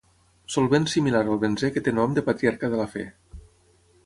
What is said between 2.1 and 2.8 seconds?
de patriarca